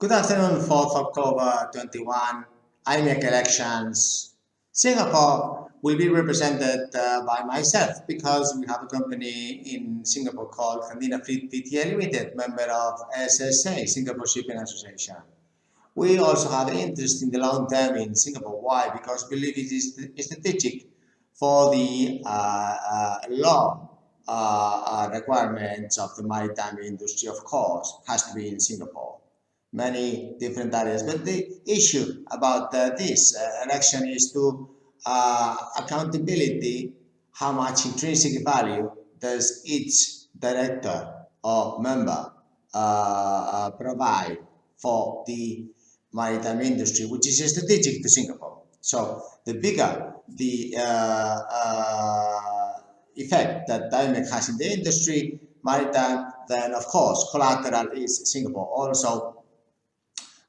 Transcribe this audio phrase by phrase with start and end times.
[0.00, 2.44] Good afternoon, 4th October 21,
[2.84, 4.34] IMEC elections.
[4.72, 10.82] Singapore will be represented uh, by myself because we have a company in Singapore called
[10.82, 15.14] Candina Fleet Pty Limited, member of SSA, Singapore Shipping Association.
[15.94, 18.60] We also have an interest in the long term in Singapore.
[18.60, 18.90] Why?
[18.90, 19.94] Because we believe it is
[20.26, 20.88] strategic
[21.34, 23.90] for the uh, uh, law
[24.26, 29.20] uh, uh, requirements of the maritime industry, of course, has to be in Singapore.
[29.74, 34.70] Many different areas, but the issue about uh, this uh, election is to
[35.80, 36.92] accountability,
[37.32, 42.30] how much intrinsic value does each director or member
[43.76, 44.38] provide
[44.76, 45.66] for the
[46.12, 48.62] maritime industry, which is strategic to Singapore.
[48.80, 52.72] So the bigger the uh, uh,
[53.16, 58.66] effect that IMEC has in the industry, maritime, then of course collateral is Singapore.
[58.66, 59.33] Also,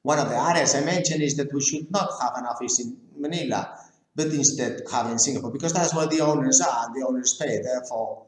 [0.05, 2.95] one of the areas I mentioned is that we should not have an office in
[3.17, 3.75] Manila,
[4.15, 7.59] but instead have in Singapore, because that's where the owners are, the owners pay.
[7.63, 8.27] Therefore,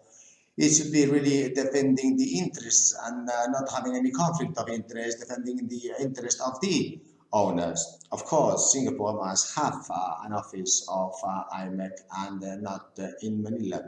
[0.57, 5.19] it should be really defending the interests and uh, not having any conflict of interest,
[5.19, 6.99] defending the interest of the
[7.31, 7.99] owners.
[8.11, 11.91] Of course, Singapore must have uh, an office of uh, IMEC
[12.25, 13.87] and uh, not uh, in Manila.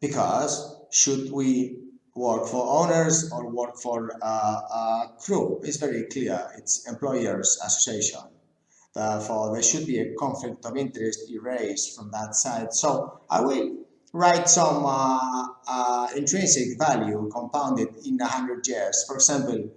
[0.00, 6.86] Because should we work for owners or work for uh, crew, it's very clear, it's
[6.88, 8.20] employers association.
[8.94, 12.74] Therefore, there should be a conflict of interest erased from that side.
[12.74, 13.78] So I will
[14.12, 19.04] write some uh, intrinsic value compounded in 100 years.
[19.06, 19.70] For example,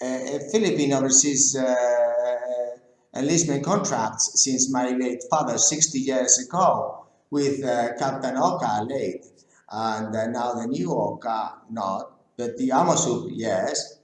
[0.00, 7.64] a Philippine overseas uh, uh, enlistment contracts since my late father 60 years ago with
[7.64, 9.24] uh, Captain Oca late
[9.72, 13.98] and now the new Oca not but the Amosup yes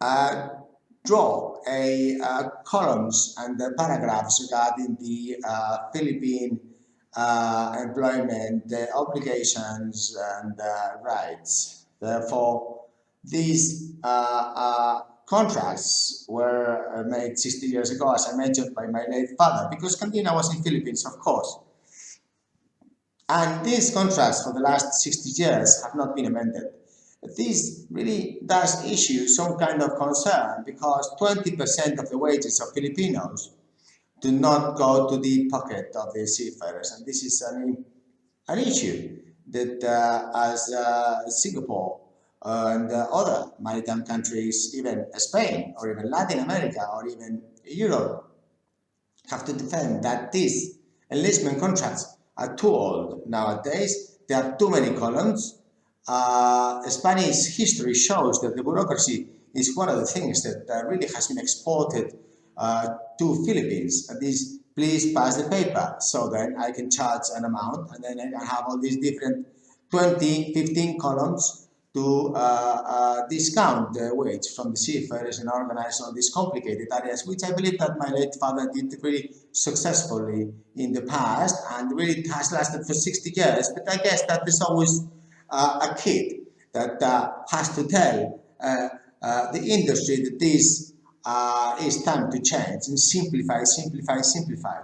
[0.00, 0.48] uh,
[1.04, 6.58] draw a uh, columns and paragraphs regarding the uh, Philippine
[7.16, 10.58] employment obligations and
[11.04, 11.86] rights.
[12.00, 12.82] Therefore,
[13.24, 19.04] these uh, uh, contracts were uh, made 60 years ago, as I mentioned, by my
[19.08, 21.58] late father, because Candina was in Philippines, of course.
[23.28, 26.64] And these contracts for the last 60 years have not been amended.
[27.36, 33.52] This really does issue some kind of concern because 20% of the wages of Filipinos
[34.20, 36.92] do not go to the pocket of the seafarers.
[36.92, 37.84] And this is an,
[38.48, 39.18] an issue
[39.48, 42.00] that uh, as uh, Singapore
[42.44, 48.30] and uh, other maritime countries, even Spain or even Latin America or even Europe,
[49.30, 50.78] have to defend that these
[51.10, 54.18] enlistment contracts are too old nowadays.
[54.28, 55.58] There are too many columns.
[56.06, 61.06] Uh, Spanish history shows that the bureaucracy is one of the things that uh, really
[61.06, 62.18] has been exported
[62.56, 62.88] uh,
[63.18, 64.10] to Philippines.
[64.74, 68.64] Please pass the paper so then I can charge an amount and then I have
[68.68, 69.46] all these different
[69.90, 71.61] 20, 15 columns
[71.94, 77.26] to uh, uh, discount the wage from the seafarers and organize all these complicated areas,
[77.26, 82.26] which I believe that my late father did really successfully in the past and really
[82.28, 83.70] has lasted for 60 years.
[83.74, 85.04] But I guess that there's always
[85.50, 88.88] uh, a kid that uh, has to tell uh,
[89.20, 90.94] uh, the industry that this
[91.82, 94.80] is time to change and simplify, simplify, simplify.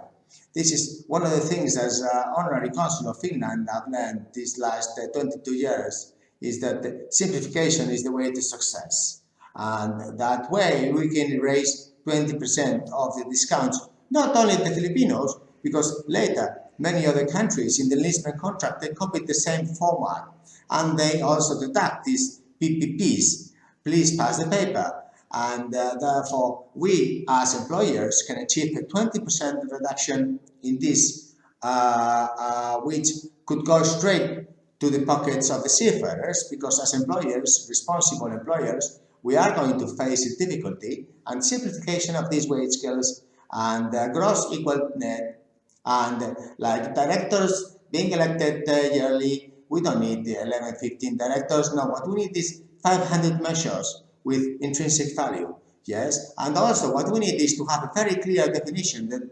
[0.55, 5.01] This is one of the things as honorary consul of Finland I've learned these last
[5.15, 9.23] 22 years is that simplification is the way to success.
[9.55, 16.05] And that way we can raise 20% of the discounts, not only the Filipinos, because
[16.07, 20.29] later many other countries in the enlistment contract, they copied the same format
[20.71, 23.53] and they also deduct these PPPs.
[23.85, 25.03] Please pass the paper.
[25.31, 32.77] And uh, therefore, we as employers can achieve a 20% reduction in this, uh, uh,
[32.79, 33.09] which
[33.45, 34.47] could go straight
[34.81, 39.87] to the pockets of the seafarers because as employers, responsible employers, we are going to
[39.97, 45.45] face a difficulty and simplification of these wage scales and uh, gross equal net
[45.85, 51.75] and uh, like directors being elected uh, yearly, we don't need the 11, 15 directors.
[51.75, 55.55] No, what we need is 500 measures with intrinsic value.
[55.87, 59.23] Yes, and also what we need is to have a very clear definition that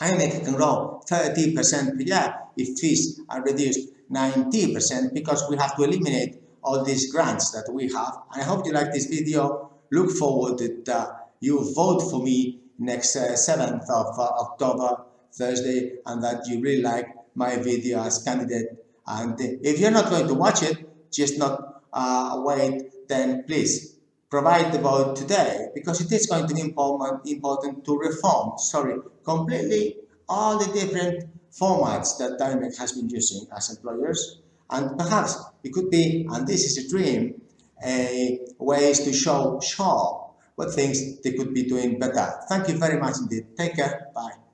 [0.00, 5.84] IMEC can grow 30% per year if fees are reduced 90% because we have to
[5.84, 8.14] eliminate all these grants that we have.
[8.32, 9.70] And I hope you like this video.
[9.90, 15.98] Look forward that uh, you vote for me next uh, 7th of uh, October, Thursday,
[16.04, 18.84] and that you really like my video as candidate.
[19.06, 23.95] And if you're not going to watch it, just not uh, wait, then please
[24.30, 28.96] provide the vote today because it is going to be important, important to reform, sorry,
[29.24, 29.96] completely
[30.28, 34.40] all the different formats that Dynamek has been using as employers.
[34.70, 37.40] And perhaps it could be, and this is a dream,
[37.84, 42.32] a ways to show Shaw what things they could be doing better.
[42.48, 43.56] Thank you very much indeed.
[43.56, 44.08] Take care.
[44.14, 44.45] Bye.